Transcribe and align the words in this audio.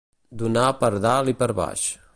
Donar 0.41 0.63
per 0.79 0.91
dalt 1.05 1.33
i 1.35 1.37
per 1.43 1.51
baix. 1.63 1.87